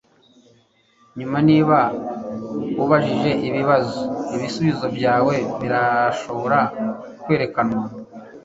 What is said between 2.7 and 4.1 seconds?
ubajije ibibazo